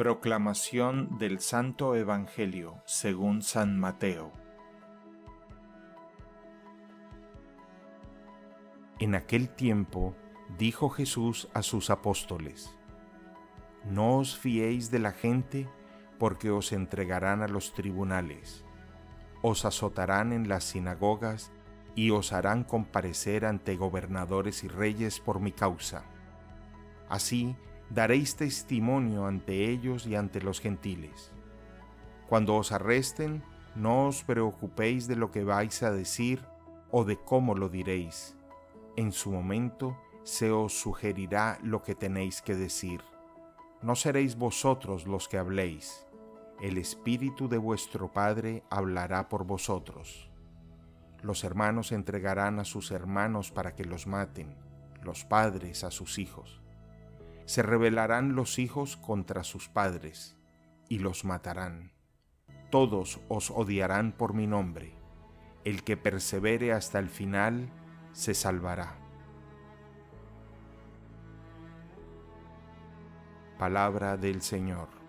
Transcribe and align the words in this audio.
Proclamación 0.00 1.18
del 1.18 1.40
Santo 1.40 1.94
Evangelio 1.94 2.82
según 2.86 3.42
San 3.42 3.78
Mateo. 3.78 4.32
En 8.98 9.14
aquel 9.14 9.50
tiempo 9.50 10.16
dijo 10.56 10.88
Jesús 10.88 11.50
a 11.52 11.60
sus 11.60 11.90
apóstoles, 11.90 12.74
No 13.84 14.16
os 14.16 14.38
fiéis 14.38 14.90
de 14.90 15.00
la 15.00 15.12
gente 15.12 15.68
porque 16.18 16.50
os 16.50 16.72
entregarán 16.72 17.42
a 17.42 17.46
los 17.46 17.74
tribunales, 17.74 18.64
os 19.42 19.66
azotarán 19.66 20.32
en 20.32 20.48
las 20.48 20.64
sinagogas 20.64 21.52
y 21.94 22.08
os 22.08 22.32
harán 22.32 22.64
comparecer 22.64 23.44
ante 23.44 23.76
gobernadores 23.76 24.64
y 24.64 24.68
reyes 24.68 25.20
por 25.20 25.40
mi 25.40 25.52
causa. 25.52 26.04
Así, 27.10 27.54
daréis 27.90 28.36
testimonio 28.36 29.26
ante 29.26 29.68
ellos 29.68 30.06
y 30.06 30.14
ante 30.14 30.40
los 30.40 30.60
gentiles. 30.60 31.32
Cuando 32.28 32.54
os 32.54 32.70
arresten, 32.70 33.42
no 33.74 34.06
os 34.06 34.22
preocupéis 34.22 35.08
de 35.08 35.16
lo 35.16 35.32
que 35.32 35.42
vais 35.42 35.82
a 35.82 35.90
decir 35.90 36.40
o 36.92 37.04
de 37.04 37.16
cómo 37.16 37.54
lo 37.54 37.68
diréis. 37.68 38.36
En 38.96 39.10
su 39.10 39.32
momento 39.32 39.96
se 40.22 40.52
os 40.52 40.72
sugerirá 40.72 41.58
lo 41.62 41.82
que 41.82 41.96
tenéis 41.96 42.42
que 42.42 42.54
decir. 42.54 43.00
No 43.82 43.96
seréis 43.96 44.36
vosotros 44.36 45.06
los 45.06 45.28
que 45.28 45.38
habléis, 45.38 46.06
el 46.60 46.78
Espíritu 46.78 47.48
de 47.48 47.58
vuestro 47.58 48.12
Padre 48.12 48.62
hablará 48.70 49.28
por 49.28 49.44
vosotros. 49.44 50.30
Los 51.22 51.42
hermanos 51.42 51.90
entregarán 51.90 52.60
a 52.60 52.64
sus 52.64 52.92
hermanos 52.92 53.50
para 53.50 53.74
que 53.74 53.84
los 53.84 54.06
maten, 54.06 54.54
los 55.02 55.24
padres 55.24 55.82
a 55.84 55.90
sus 55.90 56.18
hijos 56.18 56.59
se 57.50 57.64
rebelarán 57.64 58.36
los 58.36 58.60
hijos 58.60 58.96
contra 58.96 59.42
sus 59.42 59.68
padres 59.68 60.36
y 60.88 61.00
los 61.00 61.24
matarán. 61.24 61.90
Todos 62.70 63.18
os 63.28 63.50
odiarán 63.50 64.12
por 64.12 64.34
mi 64.34 64.46
nombre. 64.46 64.94
El 65.64 65.82
que 65.82 65.96
persevere 65.96 66.72
hasta 66.72 67.00
el 67.00 67.08
final 67.08 67.68
se 68.12 68.34
salvará. 68.34 68.94
Palabra 73.58 74.16
del 74.16 74.42
Señor. 74.42 74.99